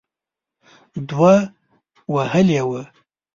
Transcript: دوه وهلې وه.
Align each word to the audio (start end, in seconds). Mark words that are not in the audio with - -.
دوه 1.09 1.35
وهلې 2.13 2.61
وه. 2.69 2.81